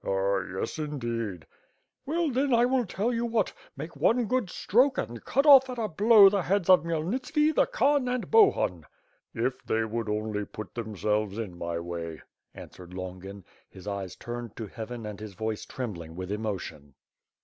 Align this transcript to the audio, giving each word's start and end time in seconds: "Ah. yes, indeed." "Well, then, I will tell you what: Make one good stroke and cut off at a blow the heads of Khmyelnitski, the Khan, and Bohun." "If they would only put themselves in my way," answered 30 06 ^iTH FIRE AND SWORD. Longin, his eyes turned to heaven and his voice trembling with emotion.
"Ah. 0.03 0.37
yes, 0.39 0.79
indeed." 0.79 1.45
"Well, 2.07 2.31
then, 2.31 2.55
I 2.55 2.65
will 2.65 2.87
tell 2.87 3.13
you 3.13 3.23
what: 3.23 3.53
Make 3.77 3.95
one 3.95 4.25
good 4.25 4.49
stroke 4.49 4.97
and 4.97 5.23
cut 5.23 5.45
off 5.45 5.69
at 5.69 5.77
a 5.77 5.87
blow 5.87 6.27
the 6.27 6.41
heads 6.41 6.71
of 6.71 6.81
Khmyelnitski, 6.81 7.53
the 7.53 7.67
Khan, 7.67 8.07
and 8.07 8.31
Bohun." 8.31 8.85
"If 9.35 9.63
they 9.63 9.83
would 9.83 10.09
only 10.09 10.43
put 10.45 10.73
themselves 10.73 11.37
in 11.37 11.55
my 11.55 11.77
way," 11.79 12.23
answered 12.55 12.55
30 12.55 12.55
06 12.55 12.55
^iTH 12.55 12.55
FIRE 12.55 12.61
AND 12.63 12.73
SWORD. 12.73 12.93
Longin, 13.25 13.45
his 13.69 13.87
eyes 13.87 14.15
turned 14.15 14.55
to 14.55 14.65
heaven 14.65 15.05
and 15.05 15.19
his 15.19 15.35
voice 15.35 15.65
trembling 15.67 16.15
with 16.15 16.31
emotion. 16.31 16.95